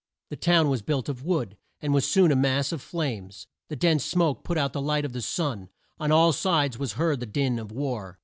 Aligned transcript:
The 0.31 0.35
town 0.35 0.67
was 0.67 0.81
built 0.81 1.09
of 1.09 1.23
wood, 1.23 1.57
and 1.79 1.93
was 1.93 2.07
soon 2.07 2.31
a 2.31 2.35
mass 2.35 2.71
of 2.71 2.81
flames. 2.81 3.45
The 3.69 3.75
dense 3.75 4.03
smoke 4.03 4.43
put 4.43 4.57
out 4.57 4.73
the 4.73 4.81
light 4.81 5.05
of 5.05 5.13
the 5.13 5.21
sun 5.21 5.69
On 5.99 6.11
all 6.11 6.33
sides 6.33 6.79
was 6.79 6.93
heard 6.93 7.19
the 7.19 7.27
din 7.27 7.59
of 7.59 7.71
war. 7.71 8.17